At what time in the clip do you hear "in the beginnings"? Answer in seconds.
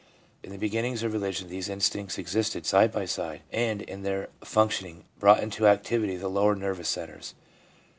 0.41-1.03